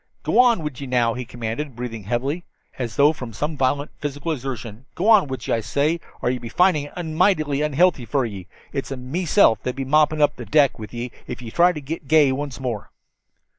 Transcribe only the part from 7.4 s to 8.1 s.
unhealthy